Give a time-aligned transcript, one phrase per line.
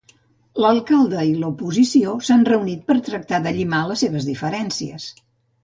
[0.63, 5.11] L'alcalde i l'oposició s'han reunit per tractar de llimar les seves diferències.